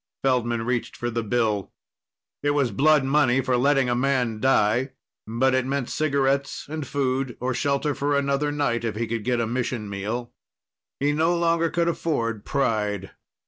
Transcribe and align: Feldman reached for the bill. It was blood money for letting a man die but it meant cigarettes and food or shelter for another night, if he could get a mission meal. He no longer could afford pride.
Feldman 0.23 0.63
reached 0.63 0.97
for 0.97 1.11
the 1.11 1.21
bill. 1.21 1.71
It 2.41 2.55
was 2.57 2.71
blood 2.71 3.05
money 3.05 3.39
for 3.39 3.55
letting 3.55 3.87
a 3.87 3.93
man 3.93 4.39
die 4.39 4.93
but 5.27 5.53
it 5.53 5.63
meant 5.63 5.91
cigarettes 5.91 6.65
and 6.67 6.87
food 6.87 7.37
or 7.39 7.53
shelter 7.53 7.93
for 7.93 8.17
another 8.17 8.51
night, 8.51 8.83
if 8.83 8.95
he 8.95 9.05
could 9.05 9.23
get 9.23 9.39
a 9.39 9.45
mission 9.45 9.87
meal. 9.91 10.33
He 10.99 11.11
no 11.11 11.37
longer 11.37 11.69
could 11.69 11.87
afford 11.87 12.45
pride. 12.45 13.11